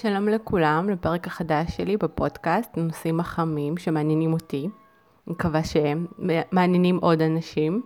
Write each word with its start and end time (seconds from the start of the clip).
שלום 0.00 0.28
לכולם, 0.28 0.88
לפרק 0.90 1.26
החדש 1.26 1.76
שלי 1.76 1.96
בפודקאסט, 1.96 2.76
נושאים 2.76 3.20
החמים 3.20 3.76
שמעניינים 3.76 4.32
אותי. 4.32 4.60
אני 4.62 5.34
מקווה 5.34 5.64
שהם 5.64 6.06
מעניינים 6.52 6.98
עוד 6.98 7.22
אנשים. 7.22 7.82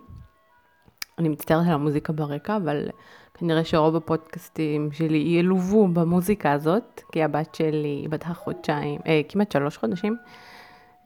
אני 1.17 1.29
מצטערת 1.29 1.67
על 1.67 1.73
המוזיקה 1.73 2.13
ברקע, 2.13 2.57
אבל 2.57 2.89
כנראה 3.33 3.63
שרוב 3.63 3.95
הפודקאסטים 3.95 4.91
שלי 4.91 5.17
ילוו 5.17 5.87
במוזיקה 5.87 6.51
הזאת, 6.51 7.01
כי 7.11 7.23
הבת 7.23 7.55
שלי 7.55 8.07
בת 8.09 8.23
החודשיים, 8.25 9.01
אה, 9.07 9.21
כמעט 9.29 9.51
שלוש 9.51 9.77
חודשים, 9.77 10.17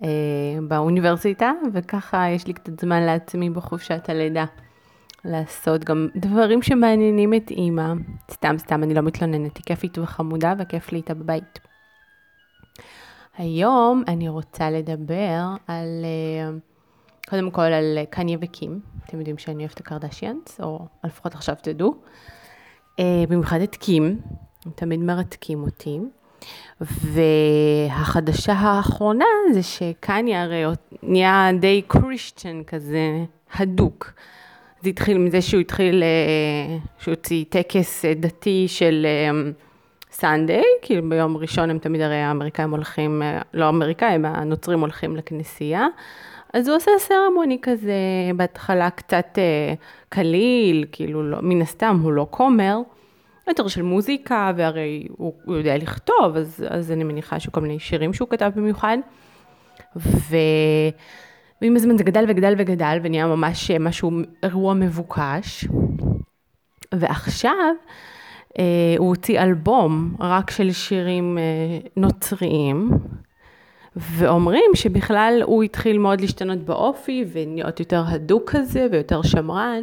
אה, 0.03 0.09
באוניברסיטה, 0.67 1.51
וככה 1.73 2.29
יש 2.29 2.47
לי 2.47 2.53
קצת 2.53 2.79
זמן 2.79 3.01
לעצמי 3.01 3.49
בחופשת 3.49 4.09
הלידה. 4.09 4.45
לעשות 5.25 5.83
גם 5.83 6.07
דברים 6.15 6.61
שמעניינים 6.61 7.33
את 7.33 7.51
אימא. 7.51 7.93
סתם, 8.31 8.55
סתם, 8.57 8.83
אני 8.83 8.93
לא 8.93 9.01
מתלוננת, 9.01 9.57
היא 9.57 9.63
כיפית 9.65 9.97
וחמודה 9.97 10.53
וכיף 10.59 10.91
לי 10.91 10.97
איתה 10.97 11.13
בבית. 11.13 11.59
היום 13.37 14.03
אני 14.07 14.29
רוצה 14.29 14.71
לדבר 14.71 15.39
על, 15.67 16.05
אה, 16.05 16.57
קודם 17.29 17.51
כל 17.51 17.61
על 17.61 17.97
קניה 18.09 18.37
וקים. 18.41 18.79
אתם 19.05 19.17
יודעים 19.17 19.37
שאני 19.37 19.63
אוהבת 19.63 19.73
את 19.73 19.79
הקרדשיאנס, 19.79 20.61
או 20.61 20.87
לפחות 21.03 21.33
עכשיו 21.35 21.55
תדעו. 21.61 21.95
אה, 22.99 23.23
במיוחד 23.29 23.61
את 23.61 23.75
קים, 23.75 24.19
הם 24.65 24.71
תמיד 24.75 24.99
מרתקים 24.99 25.63
אותי. 25.63 25.99
והחדשה 26.81 28.53
האחרונה 28.53 29.25
זה 29.53 29.63
שקניה 29.63 30.43
הרי 30.43 30.63
נהיה 31.03 31.49
די 31.59 31.81
קריסטיאן 31.87 32.63
כזה, 32.63 33.25
הדוק. 33.53 34.13
זה 34.83 34.89
התחיל 34.89 35.17
מזה 35.17 35.41
שהוא 35.41 35.61
התחיל, 35.61 36.03
אה, 36.03 36.77
שהוא 36.99 37.13
הוציא 37.13 37.45
טקס 37.49 38.05
אה, 38.05 38.13
דתי 38.13 38.65
של 38.67 39.07
Sunday, 40.11 40.57
אה, 40.57 40.63
כאילו 40.81 41.09
ביום 41.09 41.37
ראשון 41.37 41.69
הם 41.69 41.79
תמיד 41.79 42.01
הרי 42.01 42.15
האמריקאים 42.15 42.71
הולכים, 42.71 43.21
לא 43.53 43.65
האמריקאים, 43.65 44.25
הנוצרים 44.25 44.79
הולכים 44.79 45.15
לכנסייה. 45.15 45.87
אז 46.53 46.67
הוא 46.67 46.75
עושה 46.75 46.91
ceremony 46.99 47.57
כזה, 47.61 47.93
בהתחלה 48.35 48.89
קצת 48.89 49.37
קליל, 50.09 50.85
כאילו 50.91 51.23
לא, 51.23 51.37
מן 51.41 51.61
הסתם 51.61 51.99
הוא 52.03 52.11
לא 52.11 52.27
כומר, 52.29 52.77
יותר 53.47 53.67
של 53.67 53.81
מוזיקה, 53.81 54.51
והרי 54.55 55.07
הוא, 55.17 55.33
הוא 55.45 55.55
יודע 55.55 55.77
לכתוב, 55.77 56.35
אז, 56.35 56.65
אז 56.69 56.91
אני 56.91 57.03
מניחה 57.03 57.39
שכל 57.39 57.61
מיני 57.61 57.79
שירים 57.79 58.13
שהוא 58.13 58.29
כתב 58.29 58.51
במיוחד. 58.55 58.97
ו... 59.95 60.35
ועם 61.63 61.75
הזמן 61.75 61.97
זה 61.97 62.03
גדל 62.03 62.25
וגדל 62.27 62.53
וגדל 62.57 62.99
ונהיה 63.03 63.27
ממש 63.27 63.71
משהו, 63.71 64.11
אירוע 64.43 64.73
מבוקש. 64.73 65.65
ועכשיו 66.91 67.75
אה, 68.59 68.95
הוא 68.97 69.07
הוציא 69.07 69.41
אלבום 69.41 70.15
רק 70.19 70.51
של 70.51 70.71
שירים 70.71 71.37
אה, 71.37 71.43
נוצריים, 71.97 72.89
ואומרים 73.95 74.71
שבכלל 74.75 75.41
הוא 75.45 75.63
התחיל 75.63 75.97
מאוד 75.97 76.21
להשתנות 76.21 76.59
באופי 76.59 77.25
ונהיות 77.31 77.79
יותר 77.79 78.03
הדוק 78.07 78.49
כזה 78.49 78.87
ויותר 78.91 79.21
שמרן. 79.21 79.81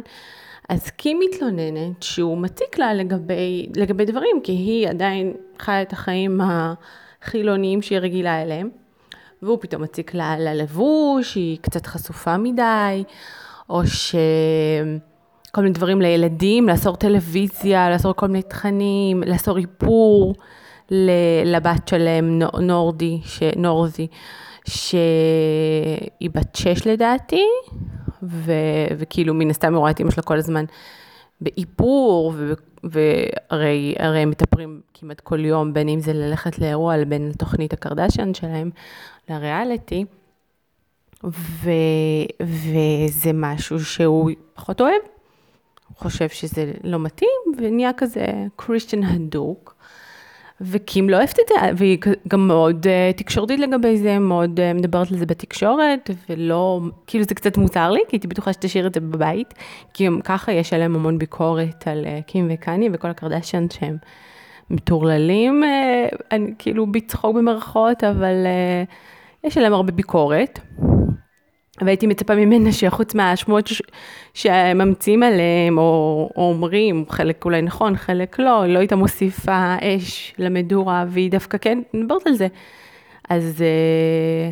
אז 0.69 0.89
קים 0.89 1.19
מתלוננת 1.19 2.03
שהוא 2.03 2.37
מציק 2.37 2.77
לה 2.77 2.93
לגבי, 2.93 3.69
לגבי 3.75 4.05
דברים, 4.05 4.41
כי 4.43 4.51
היא 4.51 4.89
עדיין 4.89 5.33
חיה 5.59 5.81
את 5.81 5.93
החיים 5.93 6.41
החילוניים 6.41 7.81
שהיא 7.81 7.99
רגילה 7.99 8.41
אליהם. 8.41 8.80
והוא 9.41 9.57
פתאום 9.61 9.81
מציק 9.81 10.13
לה 10.13 10.35
ללבוש, 10.39 11.35
היא 11.35 11.57
קצת 11.61 11.85
חשופה 11.87 12.37
מדי, 12.37 13.03
או 13.69 13.87
ש... 13.87 14.15
כל 15.51 15.61
מיני 15.61 15.73
דברים 15.73 16.01
לילדים, 16.01 16.69
לאסור 16.69 16.95
טלוויזיה, 16.95 17.89
לאסור 17.89 18.13
כל 18.13 18.27
מיני 18.27 18.41
תכנים, 18.41 19.23
לאסור 19.23 19.57
איפור 19.57 20.35
לבת 21.45 21.87
שלהם, 21.87 22.39
נורדי, 22.61 23.19
ש... 23.23 23.43
נורזי, 23.55 24.07
שהיא 24.67 26.29
בת 26.33 26.55
שש 26.55 26.87
לדעתי, 26.87 27.45
ו... 28.23 28.53
וכאילו 28.97 29.33
מן 29.33 29.49
הסתם 29.49 29.73
היא 29.73 29.79
רואה 29.79 29.91
את 29.91 30.01
אמא 30.01 30.11
שלה 30.11 30.23
כל 30.23 30.37
הזמן 30.37 30.65
באיפור. 31.41 32.33
והרי 32.83 33.95
הם 33.99 34.29
מתאפרים 34.29 34.81
כמעט 34.93 35.19
כל 35.19 35.45
יום, 35.45 35.73
בין 35.73 35.89
אם 35.89 35.99
זה 35.99 36.13
ללכת 36.13 36.59
לאירוע, 36.59 37.03
בין 37.03 37.29
לתוכנית 37.29 37.73
הקרדשן 37.73 38.33
שלהם, 38.33 38.69
לריאליטי, 39.29 40.05
ו, 41.23 41.69
וזה 42.41 43.31
משהו 43.33 43.85
שהוא 43.85 44.31
פחות 44.53 44.81
אוהב, 44.81 45.01
הוא 45.87 45.97
חושב 45.97 46.29
שזה 46.29 46.71
לא 46.83 46.99
מתאים, 46.99 47.29
ונהיה 47.57 47.91
כזה 47.97 48.25
קריסטיאן 48.55 49.03
הדוק. 49.03 49.75
וקים 50.61 51.09
לא 51.09 51.17
אוהבת 51.17 51.39
את 51.39 51.45
זה, 51.49 51.55
והיא 51.77 51.97
גם 52.27 52.47
מאוד 52.47 52.85
uh, 52.85 53.17
תקשורתית 53.17 53.59
לגבי 53.59 53.97
זה, 53.97 54.19
מאוד 54.19 54.59
uh, 54.59 54.77
מדברת 54.77 55.11
על 55.11 55.17
זה 55.17 55.25
בתקשורת, 55.25 56.09
ולא, 56.29 56.81
כאילו 57.07 57.23
זה 57.23 57.35
קצת 57.35 57.57
מוזר 57.57 57.91
לי, 57.91 57.99
כי 58.07 58.15
הייתי 58.15 58.27
בטוחה 58.27 58.53
שתשאיר 58.53 58.87
את 58.87 58.93
זה 58.93 58.99
בבית, 58.99 59.53
כי 59.93 60.05
גם 60.05 60.21
ככה 60.23 60.51
יש 60.51 60.73
עליהם 60.73 60.95
המון 60.95 61.17
ביקורת 61.17 61.87
על 61.87 62.05
uh, 62.05 62.23
קים 62.27 62.47
וקני 62.53 62.89
וכל 62.93 63.07
הקרדשן 63.07 63.65
שהם 63.69 63.97
מטורללים, 64.69 65.63
אני 66.31 66.51
כאילו 66.59 66.87
בצחוק 66.87 67.35
במרכאות, 67.35 68.03
אבל 68.03 68.33
uh, 68.45 69.47
יש 69.47 69.57
עליהם 69.57 69.73
הרבה 69.73 69.91
ביקורת. 69.91 70.59
והייתי 71.81 72.07
מצפה 72.07 72.35
ממנה 72.35 72.71
שחוץ 72.71 73.15
מהשמועות 73.15 73.69
שממציאים 74.33 75.23
עליהם, 75.23 75.77
או, 75.77 76.29
או 76.35 76.49
אומרים, 76.49 77.05
חלק 77.09 77.45
אולי 77.45 77.61
נכון, 77.61 77.97
חלק 77.97 78.39
לא, 78.39 78.65
לא 78.67 78.79
הייתה 78.79 78.95
מוסיפה 78.95 79.75
אש 79.81 80.33
למדורה, 80.37 81.05
והיא 81.07 81.31
דווקא 81.31 81.57
כן 81.57 81.79
מדברת 81.93 82.27
על 82.27 82.33
זה. 82.33 82.47
אז, 83.29 83.61
אה, 83.61 84.51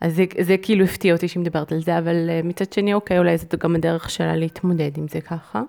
אז 0.00 0.16
זה, 0.16 0.24
זה 0.40 0.56
כאילו 0.56 0.84
הפתיע 0.84 1.14
אותי 1.14 1.28
שהיא 1.28 1.40
מדברת 1.40 1.72
על 1.72 1.80
זה, 1.80 1.98
אבל 1.98 2.30
אה, 2.30 2.40
מצד 2.44 2.72
שני, 2.72 2.94
אוקיי, 2.94 3.18
אולי 3.18 3.38
זאת 3.38 3.54
גם 3.54 3.76
הדרך 3.76 4.10
שלה 4.10 4.36
להתמודד 4.36 4.98
עם 4.98 5.08
זה 5.08 5.20
ככה. 5.20 5.62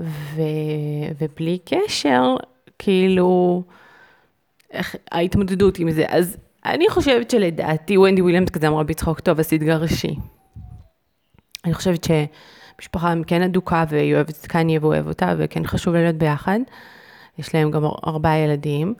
ו, 0.00 0.42
ובלי 1.18 1.58
קשר, 1.64 2.36
כאילו, 2.78 3.62
איך, 4.70 4.96
ההתמודדות 5.12 5.78
עם 5.78 5.90
זה. 5.90 6.04
אז 6.08 6.36
אני 6.66 6.88
חושבת 6.90 7.30
שלדעתי 7.30 7.96
ונדי 7.98 8.22
וויליאמס 8.22 8.50
כזה 8.50 8.68
אמרה 8.68 8.84
בצחוק, 8.84 9.20
טוב, 9.20 9.38
אז 9.38 9.48
תתגרשי. 9.48 10.14
אני 11.64 11.74
חושבת 11.74 12.04
שמשפחה 12.04 13.14
כן 13.26 13.42
אדוקה 13.42 13.84
והיא 13.88 14.14
אוהבת 14.14 14.30
את 14.40 14.46
קניה 14.46 14.78
והוא 14.80 14.94
אוהב 14.94 15.08
אותה 15.08 15.34
וכן 15.38 15.66
חשוב 15.66 15.94
להיות 15.94 16.16
ביחד. 16.16 16.58
יש 17.38 17.54
להם 17.54 17.70
גם 17.70 17.84
ארבעה 18.06 18.38
ילדים. 18.38 18.94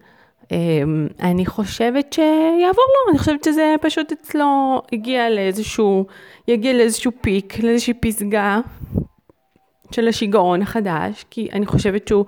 אמ, 0.50 1.06
אני 1.20 1.46
חושבת 1.46 2.12
שיעבור 2.12 2.84
לו, 2.94 3.10
אני 3.10 3.18
חושבת 3.18 3.44
שזה 3.44 3.74
פשוט 3.80 4.12
אצלו 4.12 4.82
הגיע 4.92 5.30
לאיזשהו, 5.30 6.06
יגיע 6.48 6.72
לאיזשהו 6.72 7.12
פיק, 7.20 7.58
לאיזושהי 7.58 7.94
פסגה 7.94 8.60
של 9.92 10.08
השיגעון 10.08 10.62
החדש, 10.62 11.24
כי 11.30 11.48
אני 11.52 11.66
חושבת 11.66 12.08
שהוא 12.08 12.24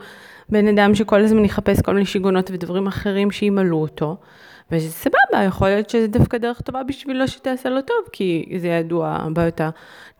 בן 0.48 0.68
אדם 0.68 0.94
שכל 0.94 1.20
הזמן 1.20 1.44
יחפש 1.44 1.80
כל 1.80 1.92
מיני 1.92 2.06
שיגעונות 2.06 2.50
ודברים 2.50 2.86
אחרים 2.86 3.30
שימלאו 3.30 3.82
אותו. 3.82 4.16
וסבבה, 4.70 5.44
יכול 5.46 5.68
להיות 5.68 5.90
שזה 5.90 6.06
דווקא 6.06 6.38
דרך 6.38 6.60
טובה 6.60 6.82
בשבילו 6.82 7.28
שתעשה 7.28 7.68
לו 7.68 7.82
טוב, 7.82 7.96
כי 8.12 8.52
זה 8.56 8.68
ידוע 8.68 9.08
הבעיות 9.20 9.60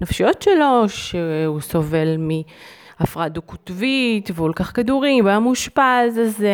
הנפשיות 0.01 0.43
שלו, 0.43 0.89
שהוא 0.89 1.61
סובל 1.61 2.17
מהפרעה 2.19 3.29
דו-קוטבית, 3.29 4.31
והוא 4.35 4.51
לקח 4.51 4.71
כדורים, 4.71 5.25
והיה 5.25 5.41
מאושפז, 5.41 6.19
אז, 6.23 6.45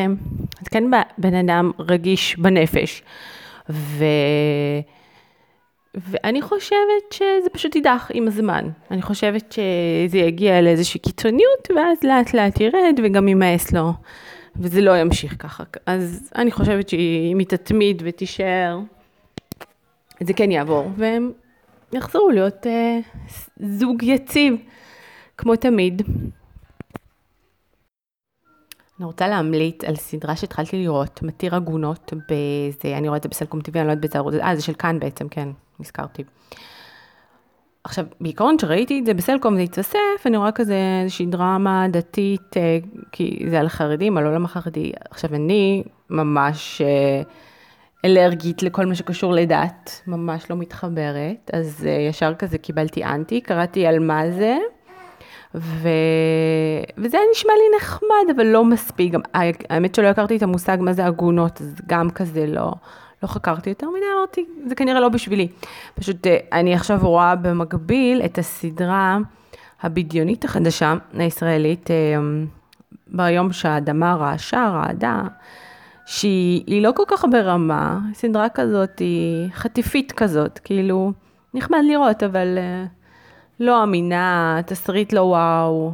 אז 0.62 0.69
כן 0.71 0.84
בן 1.19 1.34
אדם 1.34 1.71
רגיש 1.79 2.37
בנפש. 2.39 3.03
ו... 3.71 4.05
ואני 5.95 6.43
חושבת 6.43 7.12
שזה 7.12 7.50
פשוט 7.53 7.75
יידח 7.75 8.11
עם 8.15 8.29
הזמן. 8.29 8.69
אני 8.91 9.03
חושבת 9.03 9.53
שזה 9.53 10.19
יגיע 10.19 10.61
לאיזושהי 10.61 11.00
קיצוניות, 11.00 11.71
ואז 11.77 11.99
לאט 12.03 12.34
לאט 12.34 12.61
ירד 12.61 13.00
וגם 13.05 13.29
יימאס 13.29 13.73
לו. 13.73 13.93
וזה 14.60 14.81
לא 14.81 14.97
ימשיך 14.97 15.37
ככה. 15.38 15.65
אז 15.87 16.31
אני 16.37 16.50
חושבת 16.50 16.88
שאם 16.88 17.37
היא 17.38 17.46
תתמיד 17.46 18.02
ותישאר, 18.05 18.79
זה 20.20 20.32
כן 20.32 20.50
יעבור, 20.50 20.90
והם 20.96 21.32
יחזרו 21.93 22.31
להיות 22.31 22.67
אה, 22.67 22.99
זוג 23.61 24.02
יציב, 24.02 24.55
כמו 25.37 25.56
תמיד. 25.56 26.02
אני 28.99 29.06
רוצה 29.06 29.29
להמליץ 29.29 29.85
על 29.85 29.96
סדרה 29.96 30.37
שהתחלתי 30.37 30.76
לראות, 30.76 31.23
מתיר 31.23 31.55
עגונות, 31.55 32.12
בזה, 32.12 32.99
אני 32.99 33.08
רואה 33.08 33.17
את 33.17 33.23
זה 33.23 33.29
בסלקום 33.29 33.61
טבעי, 33.61 33.81
אני 33.81 33.87
לא 33.87 33.93
יודעת 33.93 34.17
ערוץ, 34.17 34.35
אה, 34.35 34.56
זה 34.56 34.62
של 34.62 34.75
כאן 34.75 34.99
בעצם, 34.99 35.29
כן, 35.29 35.49
נזכרתי. 35.81 36.25
עכשיו, 37.85 38.05
בעיקרון 38.21 38.56
כשראיתי 38.56 38.99
את 39.00 39.06
זה 39.06 39.15
בסלקום 39.15 39.56
זה 39.56 39.61
התווסף, 39.61 40.27
אני 40.27 40.37
רואה 40.37 40.53
כזה 40.53 40.77
איזושהי 41.03 41.27
דרמה 41.27 41.87
דתית, 41.91 42.56
אה, 42.56 42.79
כי 43.12 43.44
זה 43.50 43.61
על 43.61 43.69
חרדים, 43.69 44.19
על 44.19 44.27
עולם 44.27 44.44
החרדי. 44.44 44.93
עכשיו, 45.11 45.35
אני 45.35 45.82
ממש 46.11 46.82
אה, 46.82 47.23
אלרגית 48.05 48.62
לכל 48.62 48.87
מה 48.87 48.94
שקשור 48.94 49.32
לדת, 49.32 50.03
ממש 50.06 50.50
לא 50.50 50.56
מתחברת, 50.56 51.50
אז 51.53 51.87
אה, 51.87 51.93
ישר 51.93 52.35
כזה 52.35 52.59
קיבלתי 52.59 53.05
אנטי, 53.05 53.41
קראתי 53.41 53.87
על 53.87 53.99
מה 53.99 54.31
זה, 54.31 54.59
ו... 55.55 55.88
וזה 56.99 57.17
היה 57.17 57.26
נשמע 57.33 57.53
לי 57.53 57.76
נחמד, 57.76 58.37
אבל 58.37 58.47
לא 58.47 58.65
מספיק. 58.65 59.12
גם, 59.12 59.21
האמת 59.71 59.94
שלא 59.94 60.06
הכרתי 60.06 60.37
את 60.37 60.43
המושג 60.43 60.79
מה 60.81 60.93
זה 60.93 61.06
עגונות, 61.06 61.61
אז 61.61 61.75
גם 61.87 62.11
כזה 62.11 62.47
לא, 62.47 62.73
לא 63.22 63.28
חקרתי 63.28 63.70
יותר 63.70 63.90
מדי, 63.90 64.05
אמרתי, 64.17 64.44
זה 64.67 64.75
כנראה 64.75 65.00
לא 65.00 65.08
בשבילי. 65.08 65.49
פשוט 65.94 66.26
אה, 66.26 66.38
אני 66.52 66.75
עכשיו 66.75 66.99
רואה 67.02 67.37
במקביל 67.37 68.22
את 68.25 68.38
הסדרה 68.38 69.19
הבדיונית 69.82 70.44
החדשה, 70.44 70.94
הישראלית, 71.14 71.90
אה, 71.90 71.96
ביום 73.06 73.52
שהאדמה 73.52 74.14
רעשה, 74.14 74.69
רעדה, 74.69 75.22
שהיא 76.06 76.82
לא 76.82 76.93
כל 76.96 77.02
כך 77.06 77.25
ברמה, 77.31 77.99
סדרה 78.14 78.49
כזאת 78.49 78.99
היא 78.99 79.49
חטיפית 79.52 80.12
כזאת, 80.12 80.58
כאילו, 80.58 81.12
נחמד 81.55 81.81
לראות, 81.88 82.23
אבל 82.23 82.58
אה, 82.58 82.84
לא 83.61 83.82
אמינה, 83.82 84.61
תסריט 84.66 85.12
לא 85.12 85.20
וואו, 85.20 85.93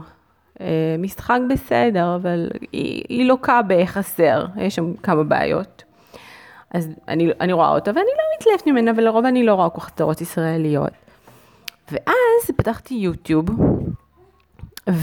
משחק 0.99 1.39
בסדר, 1.51 2.15
אבל 2.15 2.51
היא, 2.73 3.05
היא 3.09 3.27
לוקה 3.29 3.61
בחסר, 3.69 4.47
יש 4.57 4.75
שם 4.75 4.95
כמה 5.03 5.25
בעיות. 5.25 5.86
אז 6.71 6.89
אני, 7.09 7.31
אני 7.41 7.53
רואה 7.53 7.69
אותה 7.69 7.91
ואני 7.91 8.01
לא 8.01 8.23
מתלהבת 8.37 8.67
ממנה, 8.67 8.91
ולרוב 8.97 9.25
אני 9.25 9.45
לא 9.45 9.55
רואה 9.55 9.71
כל 9.71 9.81
כך 9.81 9.89
סדרות 9.89 10.21
ישראליות. 10.21 10.91
ואז 11.93 12.51
פתחתי 12.57 12.95
יוטיוב, 12.95 13.47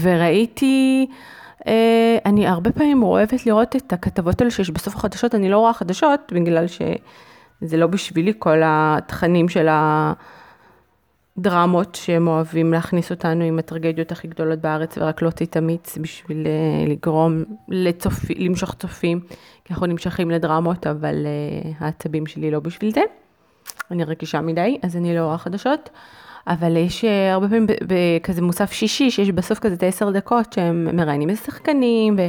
וראיתי, 0.02 1.06
אה, 1.66 2.18
אני 2.26 2.46
הרבה 2.46 2.72
פעמים 2.72 3.02
אוהבת 3.02 3.46
לראות 3.46 3.76
את 3.76 3.92
הכתבות 3.92 4.40
האלה 4.40 4.50
שיש 4.50 4.70
בסוף 4.70 4.94
החדשות, 4.94 5.34
אני 5.34 5.48
לא 5.48 5.58
רואה 5.58 5.72
חדשות, 5.72 6.32
בגלל 6.32 6.66
שזה 6.66 7.76
לא 7.76 7.86
בשבילי 7.86 8.32
כל 8.38 8.60
התכנים 8.64 9.48
של 9.48 9.68
הדרמות 11.38 11.94
שהם 11.94 12.28
אוהבים 12.28 12.72
להכניס 12.72 13.10
אותנו 13.10 13.44
עם 13.44 13.58
הטרגדיות 13.58 14.12
הכי 14.12 14.28
גדולות 14.28 14.58
בארץ, 14.58 14.98
ורק 14.98 15.22
להוציא 15.22 15.46
את 15.46 15.56
המיץ 15.56 15.98
בשביל 15.98 16.46
אה, 16.46 16.92
לגרום 16.92 17.44
לצופי, 17.68 18.34
למשוך 18.34 18.74
צופים. 18.74 19.20
כי 19.64 19.72
אנחנו 19.72 19.86
נמשכים 19.86 20.30
לדרמות, 20.30 20.86
אבל 20.86 21.26
uh, 21.26 21.84
העצבים 21.84 22.26
שלי 22.26 22.50
לא 22.50 22.60
בשביל 22.60 22.92
זה. 22.92 23.00
אני 23.90 24.04
רגישה 24.04 24.40
מדי, 24.40 24.78
אז 24.82 24.96
אני 24.96 25.16
לא 25.16 25.20
רואה 25.20 25.38
חדשות. 25.38 25.90
אבל 26.46 26.76
יש 26.76 27.04
uh, 27.04 27.32
הרבה 27.32 27.48
פעמים 27.48 27.66
בכזה 27.66 28.42
מוסף 28.42 28.72
שישי, 28.72 29.10
שיש 29.10 29.30
בסוף 29.30 29.58
כזה 29.58 29.74
את 29.74 29.82
העשר 29.82 30.10
דקות 30.10 30.52
שהם 30.52 30.96
מראיינים 30.96 31.30
איזה 31.30 31.42
שחקנים, 31.42 32.14
ו... 32.18 32.28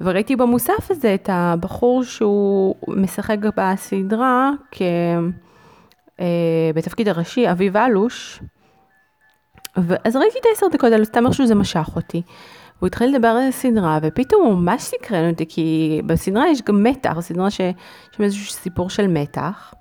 וראיתי 0.00 0.36
במוסף 0.36 0.90
הזה 0.90 1.14
את 1.14 1.28
הבחור 1.32 2.04
שהוא 2.04 2.74
משחק 2.88 3.36
בסדרה 3.56 4.50
כ... 4.70 4.82
uh, 4.82 6.22
בתפקיד 6.74 7.08
הראשי, 7.08 7.50
אביב 7.50 7.76
אלוש. 7.76 8.42
אז 9.76 10.16
ראיתי 10.16 10.38
את 10.38 10.44
העשר 10.50 10.66
דקות 10.72 10.92
האלה, 10.92 11.04
סתם 11.04 11.26
איכשהו 11.26 11.46
זה 11.46 11.54
משך 11.54 11.90
אותי. 11.96 12.22
הוא 12.82 12.86
התחיל 12.86 13.14
לדבר 13.14 13.28
על 13.28 13.48
הסדרה, 13.48 13.98
ופתאום 14.02 14.46
הוא 14.46 14.54
ממש 14.54 14.82
סקרן 14.82 15.30
אותי, 15.30 15.46
כי 15.48 16.00
בסדרה 16.06 16.50
יש 16.50 16.62
גם 16.62 16.82
מתח, 16.82 17.20
סדרה 17.20 17.50
שיש 17.50 17.74
שם 18.16 18.22
איזשהו 18.22 18.52
סיפור 18.52 18.90
של 18.90 19.06
מתח, 19.06 19.74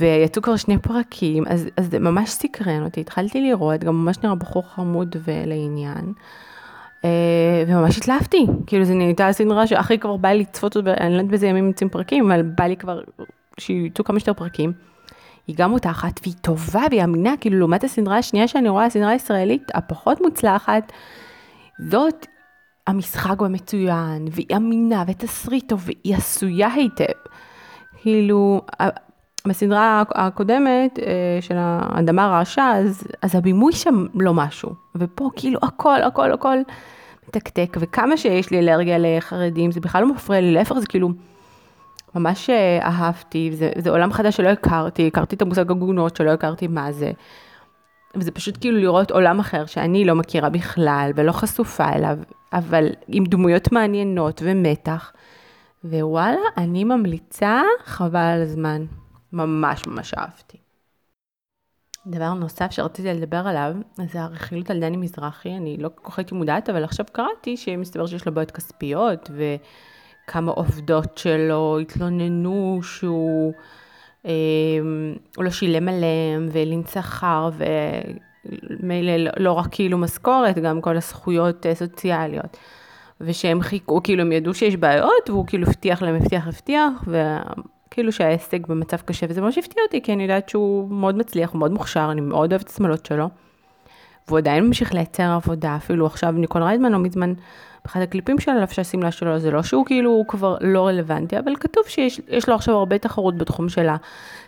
ויצאו 0.00 0.42
כבר 0.42 0.56
שני 0.56 0.78
פרקים, 0.78 1.44
אז, 1.46 1.68
אז 1.76 1.90
זה 1.90 1.98
ממש 1.98 2.30
סקרן 2.30 2.84
אותי, 2.84 3.00
התחלתי 3.00 3.40
לראות, 3.40 3.84
גם 3.84 4.04
ממש 4.04 4.18
נראה 4.22 4.34
בחור 4.34 4.62
חמוד 4.68 5.16
ולעניין. 5.24 6.12
אה, 7.04 7.64
וממש 7.66 7.98
התלהבתי, 7.98 8.46
כאילו 8.66 8.84
זו 8.84 8.94
נהייתה 8.94 9.28
הסדרה 9.28 9.66
שהכי 9.66 9.98
כבר 9.98 10.16
בא 10.16 10.28
לי 10.28 10.40
לצפות 10.40 10.76
אותה, 10.76 10.94
אני 11.00 11.10
לא 11.10 11.14
יודעת 11.14 11.30
באיזה 11.30 11.46
ימים 11.46 11.68
יוצאים 11.68 11.90
פרקים, 11.90 12.32
אבל 12.32 12.42
בא 12.42 12.64
לי 12.64 12.76
כבר 12.76 13.00
שיצאו 13.58 14.04
כמה 14.04 14.20
שיותר 14.20 14.34
פרקים. 14.34 14.72
היא 15.46 15.56
גם 15.56 15.70
מותחת 15.70 16.20
והיא 16.22 16.34
טובה 16.40 16.82
והיא 16.90 17.04
אמינה, 17.04 17.34
כאילו 17.40 17.58
לעומת 17.58 17.84
הסדרה 17.84 18.18
השנייה 18.18 18.48
שאני 18.48 18.68
רואה, 18.68 18.84
הסדרה 18.84 19.10
הישראלית 19.10 19.70
הפחות 19.74 20.20
מוצלחת, 20.20 20.92
זאת 21.88 22.26
המשחק 22.86 23.40
במצוין, 23.40 24.28
והיא 24.30 24.56
אמינה, 24.56 25.04
ותסריט 25.06 25.68
טוב, 25.68 25.82
והיא 25.84 26.16
עשויה 26.16 26.72
היטב. 26.72 27.04
כאילו, 28.02 28.60
בסדרה 29.48 30.02
הקודמת 30.14 30.98
אה, 30.98 31.38
של 31.40 31.54
האדמה 31.58 32.26
רעשה, 32.26 32.72
אז, 32.76 33.04
אז 33.22 33.34
הבימוי 33.34 33.72
שם 33.72 34.06
לא 34.14 34.34
משהו. 34.34 34.70
ופה 34.94 35.30
כאילו 35.36 35.58
הכל, 35.62 36.02
הכל, 36.02 36.32
הכל 36.32 36.58
מתקתק, 37.28 37.76
וכמה 37.80 38.16
שיש 38.16 38.50
לי 38.50 38.58
אלרגיה 38.58 38.96
לחרדים, 38.98 39.72
זה 39.72 39.80
בכלל 39.80 40.02
לא 40.02 40.14
מפריע 40.14 40.40
לי, 40.40 40.52
להפך 40.52 40.78
זה 40.78 40.86
כאילו... 40.86 41.10
ממש 42.14 42.50
אה, 42.50 42.78
אהבתי, 42.82 43.50
זה, 43.52 43.70
זה 43.78 43.90
עולם 43.90 44.12
חדש 44.12 44.36
שלא 44.36 44.48
הכרתי, 44.48 45.06
הכרתי 45.06 45.36
את 45.36 45.42
המושג 45.42 45.70
הגונות 45.70 46.16
שלא 46.16 46.30
הכרתי 46.30 46.66
מה 46.66 46.92
זה. 46.92 47.10
וזה 48.16 48.30
פשוט 48.30 48.56
כאילו 48.60 48.78
לראות 48.78 49.10
עולם 49.10 49.40
אחר 49.40 49.66
שאני 49.66 50.04
לא 50.04 50.14
מכירה 50.14 50.50
בכלל 50.50 51.10
ולא 51.14 51.32
חשופה 51.32 51.88
אליו, 51.88 52.18
אבל 52.52 52.86
עם 53.08 53.24
דמויות 53.24 53.72
מעניינות 53.72 54.40
ומתח. 54.44 55.12
ווואלה, 55.84 56.40
אני 56.56 56.84
ממליצה, 56.84 57.62
חבל 57.84 58.20
על 58.20 58.42
הזמן. 58.42 58.84
ממש 59.32 59.86
ממש 59.86 60.14
אהבתי. 60.14 60.58
דבר 62.06 62.34
נוסף 62.34 62.70
שרציתי 62.70 63.08
לדבר 63.08 63.46
עליו, 63.46 63.74
זה 64.12 64.22
הרכילות 64.22 64.70
על 64.70 64.80
דני 64.80 64.96
מזרחי, 64.96 65.56
אני 65.56 65.76
לא 65.76 65.90
כל 65.94 66.10
כך 66.10 66.18
הייתי 66.18 66.34
מודעת, 66.34 66.70
אבל 66.70 66.84
עכשיו 66.84 67.06
קראתי 67.12 67.56
שמסתבר 67.56 68.06
שיש 68.06 68.26
לו 68.26 68.34
בעיות 68.34 68.50
כספיות, 68.50 69.30
וכמה 69.30 70.52
עובדות 70.52 71.18
שלו 71.18 71.78
התלוננו 71.78 72.80
שהוא... 72.82 73.52
אמ, 74.24 75.14
הוא 75.36 75.44
לא 75.44 75.50
שילם 75.50 75.88
עליהם, 75.88 76.48
והלין 76.52 76.82
שכר, 76.92 77.50
ומילא 77.56 79.16
לא, 79.16 79.30
לא 79.36 79.52
רק 79.52 79.66
כאילו 79.70 79.98
משכורת, 79.98 80.58
גם 80.58 80.80
כל 80.80 80.96
הזכויות 80.96 81.66
אה, 81.66 81.74
סוציאליות. 81.74 82.56
ושהם 83.20 83.62
חיכו, 83.62 84.02
כאילו 84.02 84.22
הם 84.22 84.32
ידעו 84.32 84.54
שיש 84.54 84.76
בעיות, 84.76 85.30
והוא 85.30 85.46
כאילו 85.46 85.66
הבטיח 85.66 86.02
להם, 86.02 86.14
הבטיח, 86.14 86.46
הבטיח, 86.46 87.04
וכאילו 87.06 88.12
שהעסק 88.12 88.66
במצב 88.66 88.96
קשה, 88.96 89.26
וזה 89.28 89.40
ממש 89.40 89.58
הפתיע 89.58 89.82
אותי, 89.82 90.02
כי 90.02 90.12
אני 90.12 90.22
יודעת 90.22 90.48
שהוא 90.48 90.90
מאוד 90.90 91.14
מצליח, 91.14 91.50
הוא 91.50 91.58
מאוד 91.58 91.72
מוכשר, 91.72 92.08
אני 92.12 92.20
מאוד 92.20 92.52
אוהבת 92.52 92.64
את 92.64 92.70
השמאלות 92.70 93.06
שלו. 93.06 93.28
והוא 94.28 94.38
עדיין 94.38 94.66
ממשיך 94.66 94.94
לייצר 94.94 95.32
עבודה, 95.32 95.76
אפילו 95.76 96.06
עכשיו 96.06 96.32
ניקול 96.32 96.62
ריידמן 96.62 96.92
לא 96.92 96.98
מזמן 96.98 97.32
באחד 97.84 98.00
הקליפים 98.00 98.40
שלה 98.40 98.54
לבשה 98.54 98.84
שמלה 98.84 99.10
שלו, 99.10 99.38
זה 99.38 99.50
לא 99.50 99.62
שהוא 99.62 99.86
כאילו 99.86 100.10
הוא 100.10 100.26
כבר 100.26 100.56
לא 100.60 100.86
רלוונטי, 100.86 101.38
אבל 101.38 101.56
כתוב 101.56 101.84
שיש 101.86 102.48
לו 102.48 102.54
עכשיו 102.54 102.74
הרבה 102.74 102.98
תחרות 102.98 103.38
בתחום 103.38 103.68
של 103.68 103.88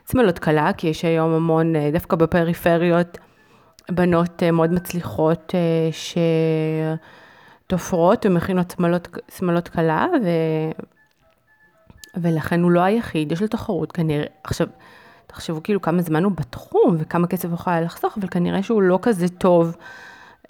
השמאלות 0.08 0.38
קלה, 0.38 0.72
כי 0.72 0.88
יש 0.88 1.04
היום 1.04 1.32
המון, 1.32 1.76
אה, 1.76 1.90
דווקא 1.92 2.16
בפריפריות, 2.16 3.18
בנות 3.90 4.42
אה, 4.42 4.50
מאוד 4.50 4.72
מצליחות 4.72 5.54
אה, 5.54 5.88
שתופרות 7.66 8.26
ומכינות 8.26 8.74
שמאלות 9.38 9.68
קלה, 9.68 10.06
ו... 10.24 10.28
ולכן 12.16 12.62
הוא 12.62 12.70
לא 12.70 12.80
היחיד, 12.80 13.32
יש 13.32 13.42
לו 13.42 13.48
תחרות 13.48 13.92
כנראה. 13.92 14.26
עכשיו, 14.44 14.66
תחשבו 15.26 15.62
כאילו 15.62 15.82
כמה 15.82 16.02
זמן 16.02 16.24
הוא 16.24 16.32
בתחום 16.32 16.96
וכמה 16.98 17.26
כסף 17.26 17.44
הוא 17.44 17.54
יכול 17.54 17.80
לחסוך, 17.80 18.18
אבל 18.18 18.28
כנראה 18.28 18.62
שהוא 18.62 18.82
לא 18.82 18.98
כזה 19.02 19.28
טוב. 19.28 19.76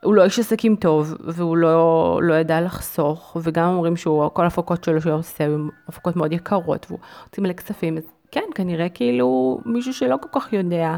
הוא 0.05 0.15
לא 0.15 0.25
איש 0.25 0.39
עסקים 0.39 0.77
טוב, 0.77 1.15
והוא 1.21 1.57
לא, 1.57 2.21
לא 2.23 2.35
ידע 2.35 2.61
לחסוך, 2.61 3.37
וגם 3.43 3.69
אומרים 3.69 3.97
שהוא, 3.97 4.29
כל 4.29 4.45
ההפקות 4.45 4.85
שלו 4.85 5.01
שהוא 5.01 5.13
עושה, 5.13 5.45
הן 5.45 5.69
הפקות 5.89 6.17
מאוד 6.17 6.33
יקרות, 6.33 6.87
והוא 6.89 7.01
הוציא 7.25 7.43
מלא 7.43 7.53
כספים, 7.53 7.97
אז 7.97 8.05
כן, 8.31 8.45
כנראה 8.55 8.89
כאילו 8.89 9.61
מישהו 9.67 9.95
שלא 9.95 10.17
כל 10.21 10.41
כך 10.41 10.53
יודע 10.53 10.97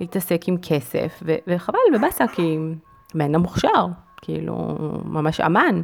להתעסק 0.00 0.48
עם 0.48 0.56
כסף, 0.62 1.22
ו- 1.22 1.36
וחבל, 1.46 1.78
ובאסה, 1.94 2.24
כי 2.28 2.58
בן 3.14 3.34
אדם 3.34 3.40
מוכשר, 3.40 3.86
כאילו, 4.22 4.76
ממש 5.04 5.40
אמן. 5.40 5.82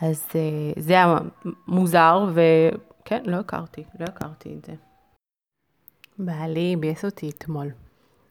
אז 0.00 0.28
אה, 0.34 0.72
זה 0.76 0.92
היה 0.92 1.18
מוזר, 1.68 2.28
וכן, 2.34 3.22
לא 3.26 3.36
הכרתי, 3.36 3.84
לא 4.00 4.04
הכרתי 4.04 4.56
את 4.58 4.64
זה. 4.64 4.72
בעלי 6.18 6.76
ביאס 6.80 7.04
אותי 7.04 7.30
אתמול. 7.30 7.66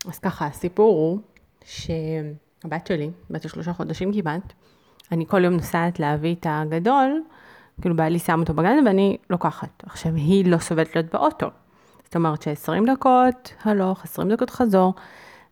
אז 0.07 0.19
ככה, 0.19 0.45
הסיפור 0.45 0.95
הוא 0.95 1.19
ש... 1.65 1.91
הבת 2.63 2.88
שלי, 2.88 3.10
בת 3.30 3.46
השלושה 3.46 3.74
חודשים 3.74 4.22
כמעט, 4.22 4.53
אני 5.12 5.25
כל 5.27 5.44
יום 5.44 5.53
נוסעת 5.53 6.00
להביא 6.00 6.36
את 6.36 6.46
הגדול, 6.50 7.22
כאילו 7.82 7.96
בעלי 7.96 8.20
שם 8.20 8.39
אותו 8.39 8.53
בגן 8.53 8.77
ואני 8.86 9.18
לוקחת. 9.30 9.84
עכשיו, 9.86 10.15
היא 10.15 10.46
לא 10.46 10.58
סובלת 10.58 10.96
להיות 10.96 11.12
באוטו. 11.13 11.48
זאת 12.03 12.15
אומרת 12.15 12.41
ש-20 12.41 12.91
דקות 12.94 13.53
הלוך, 13.63 14.03
20 14.03 14.30
דקות 14.30 14.50
חזור, 14.50 14.94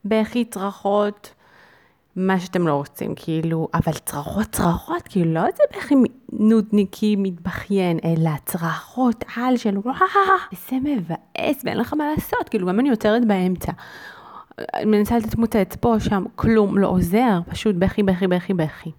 בכי 0.06 0.46
צרחות, 0.46 1.34
מה 2.16 2.39
שאתם 2.39 2.68
לא 2.68 2.74
רוצים, 2.74 3.13
כאילו, 3.16 3.68
אבל 3.74 3.94
צרחות 3.94 4.48
צרחות, 4.51 5.01
כאילו 5.10 5.34
לא 5.34 5.46
איזה 5.46 5.63
בכי 5.78 5.96
נודניקי 6.34 7.16
מתבכיין, 7.16 8.00
אלא 8.06 8.32
צרחות 8.46 9.25
על 9.36 9.58
של 9.58 9.78
וואו, 9.78 9.96
זה 10.70 10.75
מבאס 10.84 11.62
ואין 11.63 11.78
לך 11.78 11.94
מה 11.94 12.04
לעשות, 12.16 12.50
כאילו 12.50 12.68
גם 12.68 12.80
אני 12.80 12.89
עוצרת 12.89 13.25
באמצע. 13.25 13.72
מנסה 14.86 15.18
לתמוצץ 15.18 15.75
פה, 15.80 15.96
שם, 16.00 16.24
כלום, 16.36 16.78
לא 16.78 16.88
עוזר, 16.88 17.39
פשוט 17.50 17.75
בכי, 17.75 18.04
בכי, 18.04 18.28
בכי, 18.28 18.54
בכי. 18.54 18.92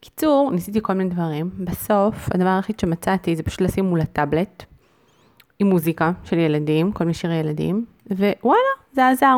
קיצור, 0.00 0.50
ניסיתי 0.52 0.78
כל 0.82 0.92
מיני 0.92 1.10
דברים, 1.10 1.50
בסוף, 1.58 2.28
הדבר 2.34 2.48
היחיד 2.48 2.80
שמצאתי 2.80 3.36
זה 3.36 3.42
פשוט 3.42 3.60
לשים 3.60 3.84
מול 3.84 4.00
הטאבלט, 4.00 4.64
עם 5.58 5.66
מוזיקה 5.66 6.12
של 6.24 6.38
ילדים, 6.38 6.92
כל 6.92 7.04
מיני 7.04 7.14
שירי 7.14 7.34
ילדים, 7.34 7.84
ווואלה, 8.10 8.60
זה 8.92 9.08
עזר. 9.08 9.36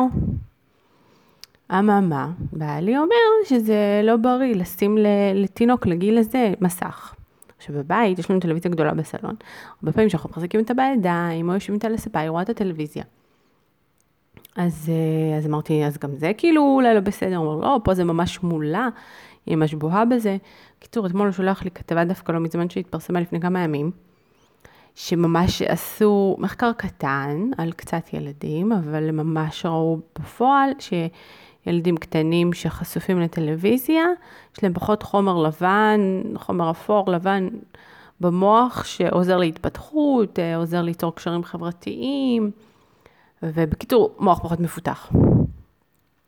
אממה, 1.71 2.31
בעלי 2.53 2.97
אומר 2.97 3.15
שזה 3.45 4.01
לא 4.03 4.17
בריא 4.17 4.55
לשים 4.55 4.97
לתינוק 5.33 5.87
לגיל 5.87 6.17
הזה 6.17 6.53
מסך. 6.61 7.15
עכשיו 7.57 7.75
בבית 7.75 8.19
יש 8.19 8.31
לנו 8.31 8.39
טלוויזיה 8.39 8.71
גדולה 8.71 8.93
בסלון, 8.93 9.35
הרבה 9.81 9.91
פעמים 9.91 10.09
כשאנחנו 10.09 10.29
מחזיקים 10.29 10.59
אותה 10.59 10.73
בידיים 10.73 11.49
או 11.49 11.53
יושבים 11.53 11.75
איתה 11.75 11.89
לספה, 11.89 12.19
היא 12.19 12.29
רואה 12.29 12.41
את 12.41 12.49
הטלוויזיה. 12.49 13.03
אז, 14.55 14.89
אה, 14.89 15.37
אז 15.37 15.45
אמרתי, 15.45 15.85
אז 15.85 15.97
גם 15.97 16.15
זה 16.15 16.31
כאילו 16.37 16.61
אולי 16.61 16.93
לא 16.93 16.99
בסדר, 16.99 17.35
הוא 17.35 17.47
אומר, 17.47 17.67
לא, 17.67 17.79
פה 17.83 17.93
זה 17.93 18.03
ממש 18.03 18.43
מולה, 18.43 18.87
היא 19.45 19.55
ממש 19.55 19.73
בוהה 19.73 20.05
בזה. 20.05 20.37
קיצור, 20.79 21.05
אתמול 21.05 21.27
הוא 21.27 21.33
שולח 21.33 21.63
לי 21.63 21.71
כתבה 21.71 22.05
דווקא 22.05 22.31
לא 22.31 22.39
מזמן 22.39 22.69
שהתפרסמה 22.69 23.21
לפני 23.21 23.41
כמה 23.41 23.59
ימים, 23.59 23.91
שממש 24.95 25.61
עשו 25.61 26.35
מחקר 26.39 26.71
קטן 26.77 27.49
על 27.57 27.71
קצת 27.71 28.13
ילדים, 28.13 28.71
אבל 28.71 29.09
הם 29.09 29.17
ממש 29.17 29.65
ראו 29.65 29.99
בפועל 30.19 30.69
שילדים 30.79 31.97
קטנים 31.97 32.53
שחשופים 32.53 33.19
לטלוויזיה, 33.19 34.03
יש 34.57 34.63
להם 34.63 34.73
פחות 34.73 35.03
חומר 35.03 35.37
לבן, 35.37 36.21
חומר 36.35 36.71
אפור, 36.71 37.11
לבן 37.11 37.47
במוח, 38.21 38.83
שעוזר 38.85 39.37
להתפתחות, 39.37 40.39
אה, 40.39 40.55
עוזר 40.55 40.81
ליצור 40.81 41.15
קשרים 41.15 41.43
חברתיים. 41.43 42.51
ובקיצור, 43.43 44.15
מוח 44.19 44.39
פחות 44.39 44.59
מפותח. 44.59 45.11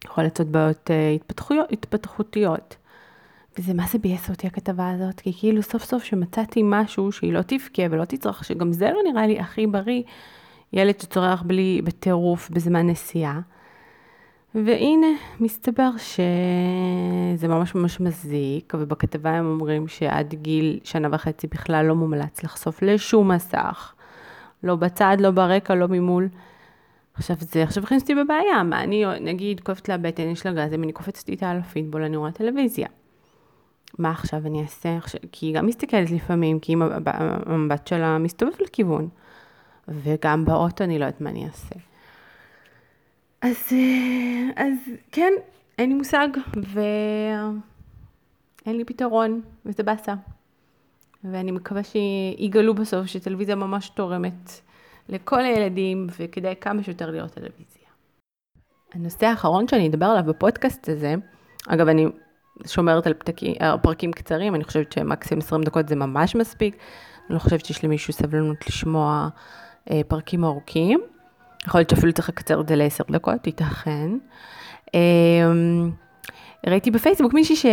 יכול 0.06 0.24
לצאת 0.24 0.48
בעיות 0.48 0.92
אה, 0.92 1.16
התפתחותיות. 1.72 2.76
וזה 3.58 3.74
מה 3.74 3.86
זה 3.92 4.00
ביאס 4.00 4.30
אותי 4.30 4.48
הכתבה 4.48 4.92
הזאת, 4.92 5.20
כי 5.20 5.34
כאילו 5.40 5.64
סוף 5.64 5.84
סוף 5.84 6.04
שמצאתי 6.04 6.62
משהו 6.64 7.12
שהיא 7.12 7.34
לא 7.34 7.42
תבכה 7.42 7.84
ולא 7.90 8.06
תצרח, 8.06 8.44
שגם 8.44 8.72
זה 8.72 8.92
לא 8.92 9.12
נראה 9.12 9.28
לי 9.28 9.40
הכי 9.40 9.68
בריא, 9.68 10.04
ילד 10.74 11.00
שצורח 11.00 11.42
בלי, 11.42 11.82
בטירוף 11.84 12.50
בזמן 12.50 12.88
נסיעה. 12.90 13.40
והנה, 14.56 15.08
מסתבר 15.40 15.90
שזה 15.98 17.48
ממש 17.48 17.76
ממש 17.76 18.00
מזיק, 18.00 18.74
ובכתבה 18.78 19.30
הם 19.30 19.46
אומרים 19.46 19.88
שעד 19.88 20.34
גיל 20.34 20.80
שנה 20.84 21.08
וחצי 21.12 21.48
בכלל 21.48 21.86
לא 21.86 21.96
מומלץ 21.96 22.44
לחשוף 22.44 22.82
לשום 22.82 23.32
מסך. 23.32 23.94
לא 24.64 24.76
בצד, 24.76 25.18
לא 25.20 25.32
ברקע, 25.32 25.76
לא 25.76 25.88
ממול. 25.88 26.30
עכשיו 27.14 27.36
זה 27.40 27.64
עכשיו 27.64 27.84
הכניס 27.84 28.02
אותי 28.02 28.16
בבעיה, 28.16 28.64
מה 28.64 28.84
אני 28.84 29.06
נגיד 29.22 29.60
כואבת 29.60 29.90
לה 29.90 29.98
בטן, 29.98 30.30
יש 30.30 30.46
לה 30.46 30.52
גז, 30.52 30.74
אם 30.74 30.84
אני 30.84 30.92
קופצת 30.92 31.30
איתה 31.30 31.50
על 31.50 31.58
הפיטבול, 31.58 32.04
אני 32.04 32.18
רואה 32.18 32.32
טלוויזיה. 32.32 32.88
מה 34.00 34.12
עכשיו 34.12 34.42
אני 34.46 34.62
אעשה? 34.62 34.98
עכשיו, 34.98 35.22
כי 35.32 35.46
היא 35.46 35.56
גם 35.56 35.66
מסתכלת 35.66 36.12
לפעמים, 36.12 36.60
כי 36.60 36.76
המבט 37.46 37.88
שלה 37.88 38.18
מסתובב 38.18 38.54
לכיוון. 38.62 39.10
וגם 39.88 40.46
באוטו 40.46 40.84
אני 40.84 41.00
לא 41.00 41.06
יודעת 41.06 41.22
מה 41.22 41.30
אני 41.30 41.46
אעשה. 41.46 41.76
אז, 43.42 43.58
אה, 43.72 44.50
אז 44.56 44.74
כן, 45.12 45.34
אין 45.78 45.90
לי 45.90 45.96
מושג, 45.96 46.28
ואין 46.54 47.62
לי 48.78 48.86
פתרון, 48.86 49.42
וזה 49.66 49.84
באסה. 49.84 50.14
ואני 51.24 51.52
מקווה 51.52 51.82
שיגלו 51.84 52.74
בסוף 52.76 53.06
שטלוויזיה 53.06 53.56
ממש 53.56 53.90
תורמת 53.90 54.62
לכל 55.12 55.46
הילדים, 55.46 56.08
וכדאי 56.20 56.54
כמה 56.62 56.84
שיותר 56.84 57.12
לראות 57.12 57.32
טלוויזיה. 57.32 57.88
הנושא 58.94 59.26
האחרון 59.26 59.68
שאני 59.68 59.88
אדבר 59.88 60.06
עליו 60.06 60.24
בפודקאסט 60.24 60.90
הזה, 60.90 61.16
אגב, 61.68 61.88
אני 61.88 62.06
שומרת 62.68 63.08
על 63.08 63.14
פתקי, 63.14 63.56
פרקים 63.82 64.12
קצרים, 64.12 64.56
אני 64.56 64.64
חושבת 64.64 64.92
שמקסימום 64.92 65.42
20 65.42 65.64
דקות 65.64 65.88
זה 65.88 65.96
ממש 65.96 66.36
מספיק. 66.36 66.78
אני 67.28 67.36
לא 67.36 67.40
חושבת 67.40 67.66
שיש 67.66 67.84
למישהו 67.84 68.14
סבלנות 68.14 68.68
לשמוע 68.68 69.30
אה, 69.92 70.02
פרקים 70.08 70.44
ארוכים. 70.44 71.00
יכול 71.66 71.80
להיות 71.80 71.90
שאפילו 71.90 72.14
צריך 72.14 72.30
לקצר 72.30 72.62
את 72.62 72.68
זה 72.68 72.76
לעשר 72.76 73.04
דקות, 73.12 73.48
ייתכן. 73.48 74.10
אה, 74.96 75.52
ראיתי 76.68 76.92
בפייסבוק 76.92 77.34
מישהי 77.34 77.56
ש... 77.56 77.66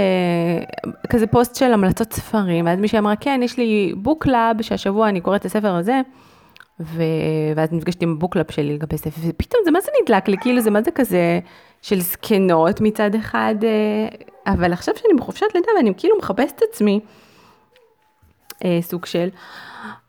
כזה 1.11 1.26
פוסט 1.26 1.54
של 1.54 1.73
המלצות 1.73 2.12
ספרים, 2.12 2.66
ואז 2.66 2.78
מישהי 2.78 2.99
אמרה, 2.99 3.16
כן, 3.16 3.40
יש 3.45 3.59
לי 3.59 3.95
book 3.96 4.26
club, 4.26 4.62
שהשבוע 4.62 5.09
אני 5.09 5.21
קוראת 5.21 5.40
את 5.40 5.47
הספר 5.47 5.75
הזה, 5.75 6.00
ו... 6.80 7.02
ואז 7.56 7.73
נפגשתי 7.73 8.04
עם 8.04 8.12
ה 8.12 8.17
book 8.17 8.34
club 8.34 8.50
שלי 8.50 8.75
לגבי 8.75 8.99
ספר, 8.99 9.20
ופתאום 9.28 9.62
זה 9.64 9.70
מה 9.70 9.80
זה 9.80 9.90
נדלק 10.02 10.28
לי, 10.28 10.37
כאילו 10.40 10.61
זה 10.61 10.70
מה 10.70 10.82
זה 10.82 10.90
כזה 10.90 11.40
של 11.82 12.00
זקנות 12.00 12.80
מצד 12.80 13.14
אחד, 13.14 13.54
אה, 13.64 14.52
אבל 14.52 14.73
עכשיו 14.73 14.94
שאני 14.97 15.14
בחופשת 15.18 15.47
לידה 15.54 15.68
ואני 15.76 15.92
כאילו 15.97 16.18
מחפשת 16.18 16.56
את 16.56 16.62
עצמי, 16.70 17.00
אה, 18.64 18.78
סוג 18.82 19.06
של, 19.06 19.28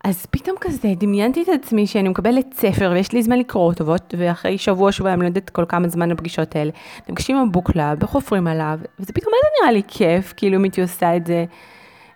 אז 0.03 0.25
פתאום 0.25 0.57
כזה 0.61 0.87
דמיינתי 0.97 1.41
את 1.41 1.49
עצמי 1.49 1.87
שאני 1.87 2.09
מקבלת 2.09 2.53
ספר 2.53 2.91
ויש 2.93 3.11
לי 3.11 3.23
זמן 3.23 3.39
לקרוא 3.39 3.65
אותו, 3.65 3.85
ואחרי 4.17 4.57
שבוע, 4.57 4.91
שבועיים, 4.91 5.21
לא 5.21 5.27
יודעת 5.27 5.49
כל 5.49 5.65
כמה 5.69 5.87
זמן 5.87 6.11
הפגישות 6.11 6.55
האלה, 6.55 6.71
נפגשים 7.09 7.37
עם 7.37 7.47
ה 7.47 7.54
book 7.54 7.78
club 7.78 8.03
וחופרים 8.03 8.47
עליו, 8.47 8.79
וזה 8.99 9.13
פתאום 9.13 9.33
איזה 9.33 9.47
נראה 9.61 9.71
לי 9.71 9.81
כיף, 9.87 10.33
כאילו 10.37 10.57
אם 10.57 10.63
הייתי 10.63 10.81
עושה 10.81 11.15
את 11.15 11.27
זה. 11.27 11.45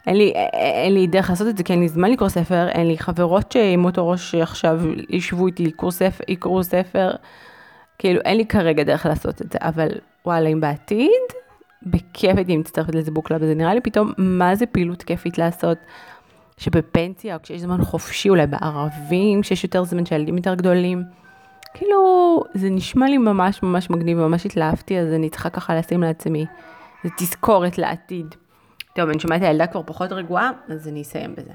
אין 0.08 0.18
לי, 0.18 0.34
אין 0.54 0.94
לי 0.94 1.08
דרך 1.08 1.30
לעשות 1.30 1.48
את 1.48 1.58
זה, 1.58 1.64
כי 1.64 1.74
אין 1.74 1.82
לי 1.82 1.88
זמן 1.88 2.12
לקרוא 2.12 2.30
ספר, 2.30 2.68
אין 2.68 2.88
לי 2.88 2.98
חברות 2.98 3.52
שעם 3.52 3.86
אותו 3.86 4.10
ראש 4.10 4.32
שעכשיו 4.32 4.80
ישבו 5.10 5.48
איתי 5.48 5.66
לקרוא 5.66 5.92
ספר, 5.92 6.24
יקראו 6.28 6.64
ספר, 6.64 7.12
כאילו 8.00 8.22
אין 8.22 8.38
לי 8.38 8.46
כרגע 8.46 8.84
דרך 8.84 9.06
לעשות 9.06 9.42
את 9.42 9.52
זה, 9.52 9.58
אבל 9.62 9.88
וואלה, 10.26 10.50
אם 10.50 10.62
בעתיד, 10.62 11.10
בכיף 11.84 12.38
הייתי 12.38 12.58
מצטרפת 12.58 12.96
לאיזה 12.96 13.12
book 13.12 13.25
club, 13.25 13.42
וזה 13.42 13.56
נראה 13.56 13.74
לי 13.74 13.82
פתאום, 13.82 14.12
מה 14.18 14.56
זה 14.56 14.66
פעילות 14.66 15.04
כיפית 15.04 15.38
לעשות, 15.38 15.78
שבפנסיה, 16.58 17.36
או 17.36 17.42
כשיש 17.42 17.62
זמן 17.62 17.84
חופשי, 17.84 18.30
אולי 18.30 18.48
בערבים, 18.48 19.42
כשיש 19.42 19.64
יותר 19.64 19.84
זמן 19.84 20.06
שהילדים 20.06 20.38
יותר 20.38 20.56
גדולים, 20.56 21.04
כאילו, 21.74 22.44
זה 22.54 22.70
נשמע 22.70 23.10
לי 23.10 23.18
ממש 23.18 23.64
ממש 23.64 23.90
מגניב, 23.90 24.18
ממש 24.18 24.46
התלהבתי, 24.46 25.00
אז 25.00 25.14
אני 25.14 25.30
צריכה 25.30 25.50
ככה 25.50 25.76
לשים 25.76 26.04
לעצמי, 26.04 26.46
זה 27.04 27.10
תזכורת 27.18 27.78
לעתיד. 27.78 28.36
טוב, 28.96 29.10
אני 29.10 29.20
שומעת 29.20 29.42
הילדה 29.42 29.68
כבר 29.68 29.82
פחות 29.86 30.12
רגועה, 30.12 30.52
אז 30.70 30.88
אני 30.88 31.02
אסיים 31.02 31.36
בזה. 31.36 31.54